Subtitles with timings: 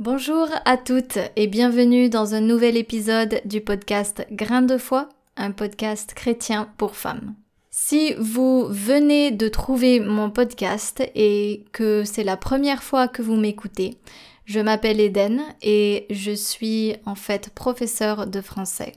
[0.00, 5.50] Bonjour à toutes et bienvenue dans un nouvel épisode du podcast Grain de foi, un
[5.50, 7.34] podcast chrétien pour femmes.
[7.70, 13.34] Si vous venez de trouver mon podcast et que c'est la première fois que vous
[13.34, 13.98] m'écoutez,
[14.44, 18.92] je m'appelle Eden et je suis en fait professeur de français.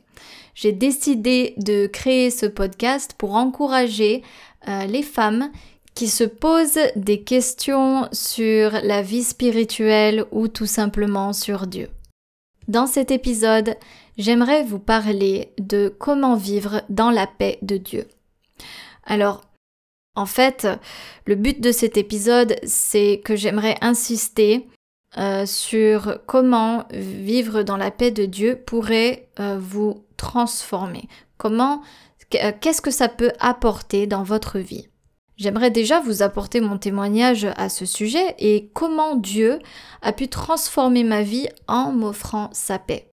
[0.53, 4.21] J'ai décidé de créer ce podcast pour encourager
[4.67, 5.49] euh, les femmes
[5.95, 11.89] qui se posent des questions sur la vie spirituelle ou tout simplement sur Dieu.
[12.67, 13.75] Dans cet épisode,
[14.17, 18.07] j'aimerais vous parler de comment vivre dans la paix de Dieu.
[19.03, 19.41] Alors,
[20.15, 20.67] en fait,
[21.25, 24.67] le but de cet épisode, c'est que j'aimerais insister
[25.17, 31.07] euh, sur comment vivre dans la paix de Dieu pourrait euh, vous transformer.
[31.37, 31.81] Comment,
[32.29, 34.90] qu'est-ce que ça peut apporter dans votre vie?
[35.41, 39.57] J'aimerais déjà vous apporter mon témoignage à ce sujet et comment Dieu
[40.03, 43.09] a pu transformer ma vie en m'offrant sa paix.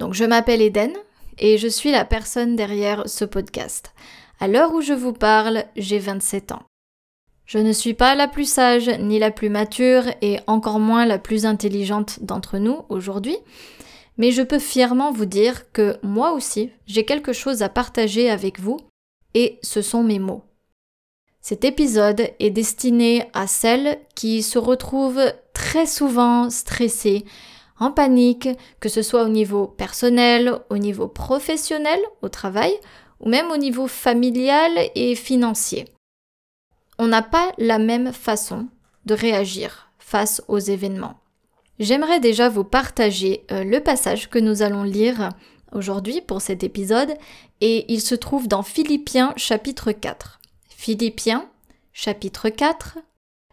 [0.00, 0.90] Donc je m'appelle Eden
[1.38, 3.94] et je suis la personne derrière ce podcast.
[4.40, 6.64] À l'heure où je vous parle, j'ai 27 ans.
[7.46, 11.20] Je ne suis pas la plus sage ni la plus mature et encore moins la
[11.20, 13.36] plus intelligente d'entre nous aujourd'hui,
[14.18, 18.58] mais je peux fièrement vous dire que moi aussi, j'ai quelque chose à partager avec
[18.58, 18.80] vous
[19.34, 20.42] et ce sont mes mots.
[21.46, 27.26] Cet épisode est destiné à celles qui se retrouvent très souvent stressées,
[27.78, 28.48] en panique,
[28.80, 32.72] que ce soit au niveau personnel, au niveau professionnel, au travail,
[33.20, 35.84] ou même au niveau familial et financier.
[36.98, 38.68] On n'a pas la même façon
[39.04, 41.20] de réagir face aux événements.
[41.78, 45.28] J'aimerais déjà vous partager euh, le passage que nous allons lire
[45.72, 47.12] aujourd'hui pour cet épisode
[47.60, 50.40] et il se trouve dans Philippiens chapitre 4.
[50.84, 51.48] Philippiens,
[51.94, 52.98] chapitre 4,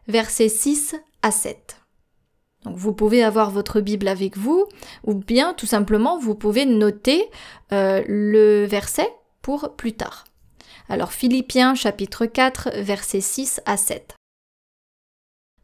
[0.10, 1.78] versets 6 à 7.
[2.66, 4.66] Donc vous pouvez avoir votre Bible avec vous,
[5.06, 7.24] ou bien tout simplement vous pouvez noter
[7.72, 9.10] euh, le verset
[9.42, 10.26] pour plus tard.
[10.90, 14.14] Alors Philippiens chapitre 4 versets 6 à 7.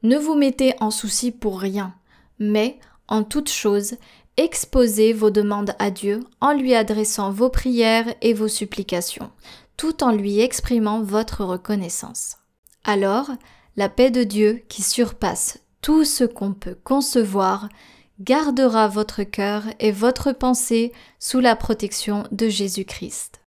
[0.03, 1.93] Ne vous mettez en souci pour rien,
[2.39, 3.95] mais en toute chose,
[4.37, 9.31] exposez vos demandes à Dieu en lui adressant vos prières et vos supplications,
[9.77, 12.37] tout en lui exprimant votre reconnaissance.
[12.83, 13.31] Alors,
[13.75, 17.69] la paix de Dieu, qui surpasse tout ce qu'on peut concevoir,
[18.19, 23.41] gardera votre cœur et votre pensée sous la protection de Jésus-Christ.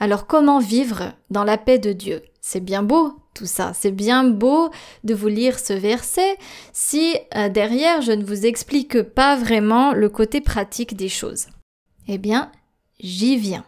[0.00, 2.22] Alors comment vivre dans la paix de Dieu?
[2.40, 4.70] C'est bien beau tout ça, c'est bien beau
[5.02, 6.38] de vous lire ce verset
[6.72, 11.48] si euh, derrière je ne vous explique pas vraiment le côté pratique des choses.
[12.06, 12.52] Eh bien,
[13.00, 13.64] j'y viens.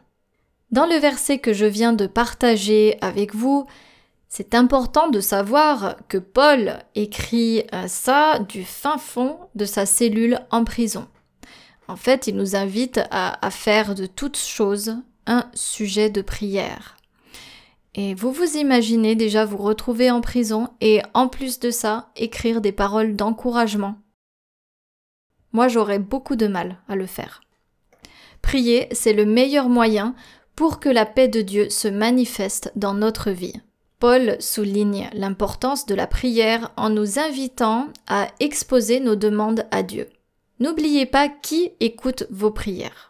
[0.77, 3.65] Dans le verset que je viens de partager avec vous,
[4.29, 10.39] c'est important de savoir que Paul écrit euh, ça du fin fond de sa cellule
[10.51, 11.09] en prison.
[11.89, 16.99] En fait, il nous invite à, faire de toutes choses un sujet de prière.
[17.95, 22.61] Et vous vous imaginez déjà vous retrouver en prison et en plus de ça, écrire
[22.61, 23.97] des paroles d'encouragement.
[25.53, 27.41] Moi, j'aurais beaucoup de mal à le faire.
[28.43, 30.15] Prier, c'est le meilleur moyen
[30.57, 33.61] pour que la paix de Dieu se manifeste dans notre vie.
[33.99, 40.09] Paul souligne l'importance de la prière en nous invitant à exposer nos demandes à Dieu.
[40.59, 43.09] N'oubliez pas qui écoute vos prières.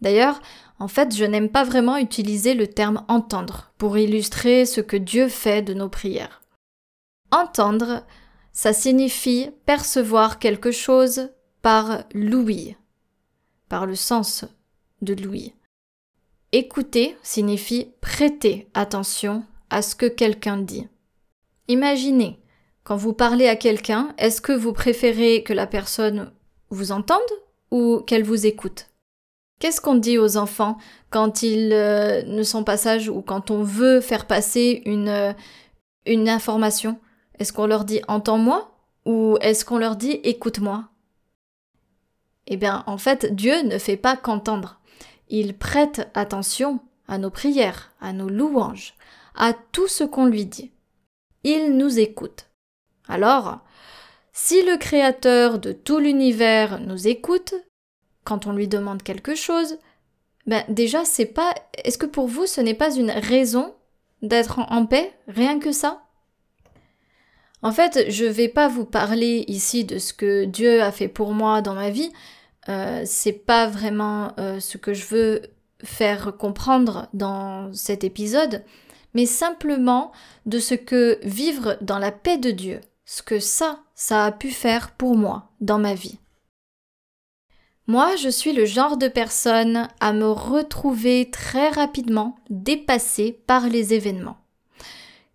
[0.00, 0.40] D'ailleurs,
[0.78, 5.28] en fait, je n'aime pas vraiment utiliser le terme entendre pour illustrer ce que Dieu
[5.28, 6.42] fait de nos prières.
[7.30, 8.04] Entendre,
[8.52, 11.30] ça signifie percevoir quelque chose
[11.62, 12.76] par l'ouïe,
[13.68, 14.44] par le sens
[15.00, 15.54] de l'ouïe.
[16.56, 20.86] Écouter signifie prêter attention à ce que quelqu'un dit.
[21.66, 22.38] Imaginez,
[22.84, 26.30] quand vous parlez à quelqu'un, est-ce que vous préférez que la personne
[26.70, 27.18] vous entende
[27.72, 28.86] ou qu'elle vous écoute?
[29.58, 30.78] Qu'est-ce qu'on dit aux enfants
[31.10, 35.32] quand ils euh, ne sont pas sages ou quand on veut faire passer une, euh,
[36.06, 37.00] une information?
[37.40, 40.84] Est-ce qu'on leur dit entends-moi ou est-ce qu'on leur dit écoute-moi?
[42.46, 44.78] Eh bien, en fait, Dieu ne fait pas qu'entendre.
[45.28, 48.94] Il prête attention à nos prières, à nos louanges,
[49.34, 50.72] à tout ce qu'on lui dit.
[51.42, 52.46] Il nous écoute.
[53.08, 53.60] Alors,
[54.32, 57.54] si le Créateur de tout l'univers nous écoute,
[58.24, 59.78] quand on lui demande quelque chose,
[60.46, 61.54] ben déjà c'est pas.
[61.84, 63.74] Est-ce que pour vous ce n'est pas une raison
[64.22, 66.02] d'être en paix, rien que ça?
[67.62, 71.32] En fait, je vais pas vous parler ici de ce que Dieu a fait pour
[71.32, 72.12] moi dans ma vie,
[72.68, 75.42] euh, c'est pas vraiment euh, ce que je veux
[75.82, 78.64] faire comprendre dans cet épisode,
[79.12, 80.12] mais simplement
[80.46, 84.50] de ce que vivre dans la paix de Dieu ce que ça, ça a pu
[84.50, 86.18] faire pour moi dans ma vie.
[87.86, 93.92] Moi, je suis le genre de personne à me retrouver très rapidement dépassée par les
[93.92, 94.38] événements.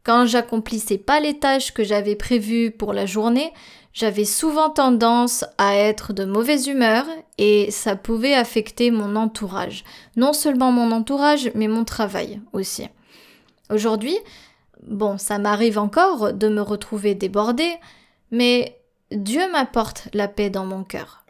[0.03, 3.53] Quand j'accomplissais pas les tâches que j'avais prévues pour la journée,
[3.99, 7.05] j'avais souvent tendance à être de mauvaise humeur
[7.37, 9.83] et ça pouvait affecter mon entourage.
[10.15, 12.87] Non seulement mon entourage, mais mon travail aussi.
[13.69, 14.17] Aujourd'hui,
[14.87, 17.73] bon, ça m'arrive encore de me retrouver débordée,
[18.31, 18.79] mais
[19.11, 21.25] Dieu m'apporte la paix dans mon cœur.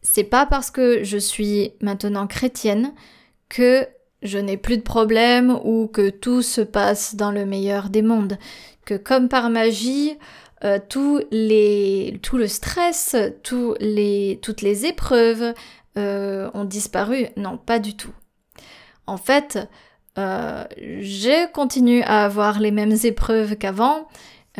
[0.00, 2.94] C'est pas parce que je suis maintenant chrétienne
[3.50, 3.86] que
[4.22, 8.38] je n'ai plus de problèmes ou que tout se passe dans le meilleur des mondes,
[8.86, 10.16] que comme par magie,
[10.64, 15.54] euh, tout, les, tout le stress, tous les, toutes les épreuves
[15.96, 17.28] euh, ont disparu.
[17.36, 18.12] Non, pas du tout.
[19.06, 19.58] En fait,
[20.18, 24.08] euh, je continue à avoir les mêmes épreuves qu'avant.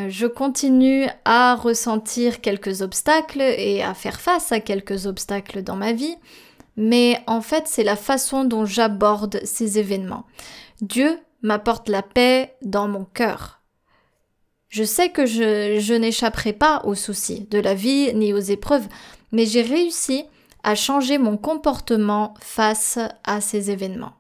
[0.09, 5.93] Je continue à ressentir quelques obstacles et à faire face à quelques obstacles dans ma
[5.93, 6.17] vie
[6.77, 10.25] mais en fait c'est la façon dont j'aborde ces événements.
[10.81, 13.60] Dieu m'apporte la paix dans mon cœur.
[14.71, 18.87] Je sais que je, n'échapperai pas aux soucis de la vie ni aux épreuves,
[19.33, 20.25] mais j'ai réussi
[20.63, 24.15] à changer mon comportement face à ces événements.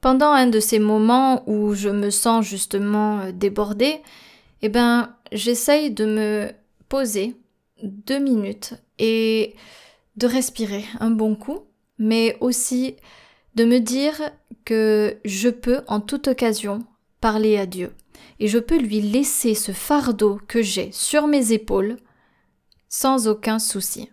[0.00, 4.00] Pendant un de ces moments où je me sens justement euh, débordée,
[4.62, 6.50] eh ben, j'essaye de me
[6.88, 7.36] poser
[7.82, 9.54] deux minutes et
[10.16, 11.60] de respirer un bon coup,
[11.98, 12.96] mais aussi
[13.54, 14.20] de me dire
[14.64, 16.84] que je peux en toute occasion
[17.20, 17.92] parler à Dieu
[18.40, 21.96] et je peux lui laisser ce fardeau que j'ai sur mes épaules
[22.88, 24.10] sans aucun souci.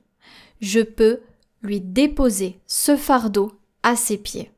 [0.62, 1.22] Je peux
[1.62, 3.52] lui déposer ce fardeau
[3.84, 4.52] à ses pieds.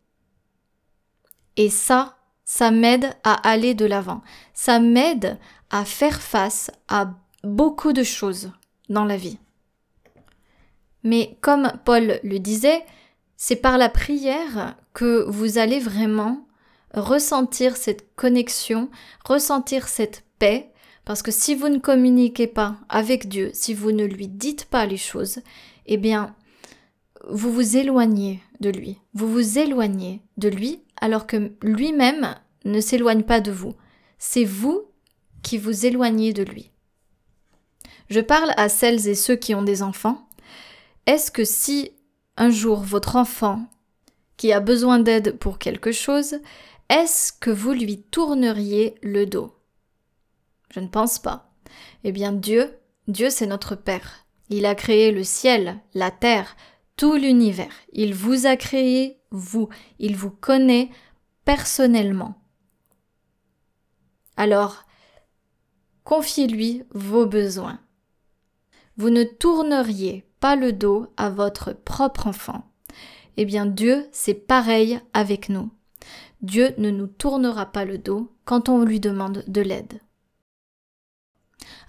[1.55, 4.21] Et ça, ça m'aide à aller de l'avant.
[4.53, 5.37] Ça m'aide
[5.69, 7.13] à faire face à
[7.43, 8.51] beaucoup de choses
[8.89, 9.37] dans la vie.
[11.03, 12.83] Mais comme Paul le disait,
[13.35, 16.46] c'est par la prière que vous allez vraiment
[16.93, 18.89] ressentir cette connexion,
[19.25, 20.71] ressentir cette paix,
[21.05, 24.85] parce que si vous ne communiquez pas avec Dieu, si vous ne lui dites pas
[24.85, 25.39] les choses,
[25.85, 26.35] eh bien,
[27.29, 28.97] vous vous éloignez de lui.
[29.13, 32.35] Vous vous éloignez de lui alors que lui-même
[32.65, 33.75] ne s'éloigne pas de vous.
[34.17, 34.83] C'est vous
[35.43, 36.71] qui vous éloignez de lui.
[38.09, 40.27] Je parle à celles et ceux qui ont des enfants.
[41.05, 41.91] Est-ce que si
[42.35, 43.65] un jour votre enfant
[44.37, 46.35] qui a besoin d'aide pour quelque chose,
[46.89, 49.53] est-ce que vous lui tourneriez le dos?
[50.73, 51.51] Je ne pense pas.
[52.03, 54.25] Eh bien Dieu, Dieu c'est notre Père.
[54.49, 56.55] Il a créé le ciel, la terre,
[56.95, 57.73] tout l'univers.
[57.91, 59.69] Il vous a créé, vous.
[59.99, 60.89] Il vous connaît
[61.43, 62.41] personnellement.
[64.37, 64.85] Alors,
[66.03, 67.79] confiez-lui vos besoins.
[68.95, 72.63] Vous ne tourneriez pas le dos à votre propre enfant.
[73.35, 75.69] Eh bien Dieu, c'est pareil avec nous.
[76.41, 79.99] Dieu ne nous tournera pas le dos quand on lui demande de l'aide.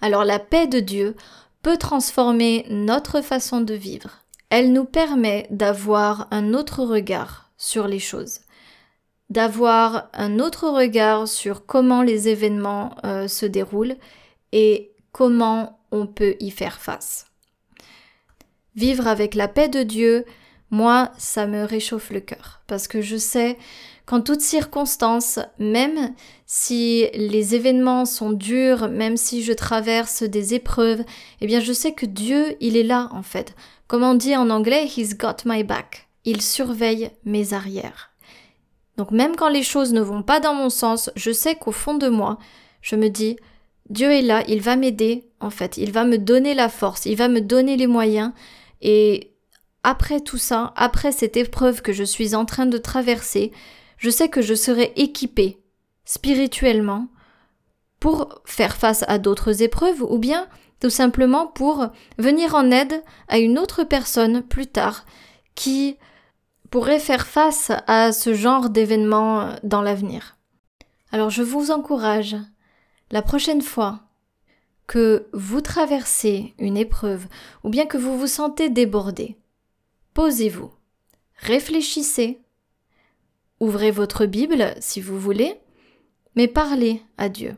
[0.01, 1.17] Alors la paix de Dieu
[1.63, 4.25] peut transformer notre façon de vivre.
[4.51, 8.41] Elle nous permet d'avoir un autre regard sur les choses,
[9.29, 13.97] d'avoir un autre regard sur comment les événements euh, se déroulent
[14.53, 17.27] et comment on peut y faire face.
[18.75, 20.25] Vivre avec la paix de Dieu,
[20.71, 23.59] moi, ça me réchauffe le cœur, parce que je sais
[24.09, 26.15] qu'en toutes circonstances, même
[26.47, 31.05] si les événements sont durs, même si je traverse des épreuves,
[31.43, 33.55] eh bien je sais que Dieu, il est là en fait.
[33.87, 36.09] Comme on dit en anglais, He's got my back.
[36.25, 38.09] Il surveille mes arrières.
[38.97, 41.99] Donc même quand les choses ne vont pas dans mon sens, je sais qu'au fond
[41.99, 42.39] de moi,
[42.81, 43.37] je me dis,
[43.91, 47.17] Dieu est là, il va m'aider, en fait, il va me donner la force, il
[47.17, 48.33] va me donner les moyens,
[48.81, 49.35] et
[49.83, 53.53] après tout ça, après cette épreuve que je suis en train de traverser,
[53.99, 55.61] je sais que je serai équipée
[56.05, 57.09] spirituellement
[58.01, 60.49] pour faire face à d'autres épreuves ou bien
[60.81, 65.05] tout simplement pour venir en aide à une autre personne plus tard
[65.55, 65.97] qui
[66.71, 70.37] pourrait faire face à ce genre d'événements dans l'avenir.
[71.11, 72.37] Alors je vous encourage,
[73.11, 74.01] la prochaine fois
[74.87, 77.27] que vous traversez une épreuve
[77.65, 79.37] ou bien que vous vous sentez débordé,
[80.15, 80.71] posez-vous,
[81.37, 82.41] réfléchissez,
[83.61, 85.61] ouvrez votre Bible si vous voulez,
[86.35, 87.57] mais parlez à Dieu.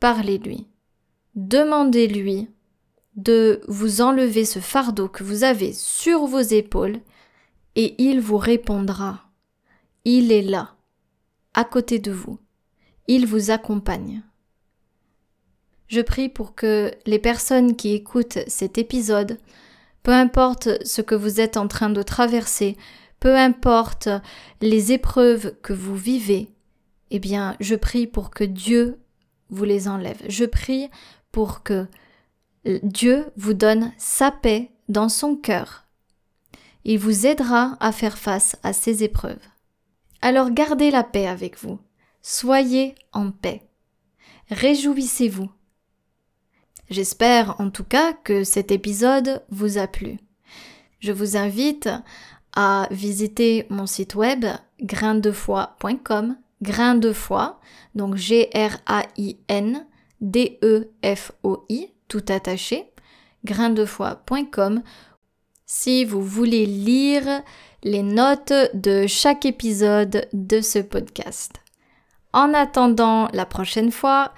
[0.00, 0.66] Parlez-lui.
[1.34, 2.48] Demandez-lui
[3.16, 7.00] de vous enlever ce fardeau que vous avez sur vos épaules
[7.76, 9.30] et il vous répondra.
[10.04, 10.76] Il est là,
[11.54, 12.38] à côté de vous.
[13.06, 14.22] Il vous accompagne.
[15.88, 19.38] Je prie pour que les personnes qui écoutent cet épisode,
[20.02, 22.76] peu importe ce que vous êtes en train de traverser,
[23.20, 24.08] peu importe
[24.60, 26.50] les épreuves que vous vivez,
[27.10, 28.98] eh bien, je prie pour que Dieu
[29.50, 30.22] vous les enlève.
[30.28, 30.88] Je prie
[31.32, 31.86] pour que
[32.64, 35.86] Dieu vous donne sa paix dans son cœur.
[36.84, 39.46] Il vous aidera à faire face à ces épreuves.
[40.22, 41.78] Alors gardez la paix avec vous.
[42.22, 43.62] Soyez en paix.
[44.50, 45.50] Réjouissez-vous.
[46.90, 50.18] J'espère en tout cas que cet épisode vous a plu.
[50.98, 51.88] Je vous invite
[52.54, 54.44] à visiter mon site web
[54.80, 57.60] graindefoi.com, grain de foi,
[57.94, 59.86] donc G-R-A-I-N
[60.20, 62.90] D-E-F-O-I, tout attaché,
[63.44, 64.82] graindefoi.com,
[65.66, 67.42] si vous voulez lire
[67.82, 71.52] les notes de chaque épisode de ce podcast.
[72.32, 74.34] En attendant la prochaine fois,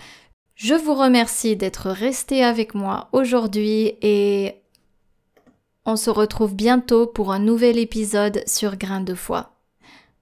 [0.54, 4.61] je vous remercie d'être resté avec moi aujourd'hui et
[5.84, 9.52] on se retrouve bientôt pour un nouvel épisode sur Grain de foi.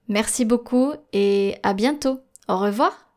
[0.07, 2.19] Merci beaucoup et à bientôt.
[2.47, 3.10] Au revoir.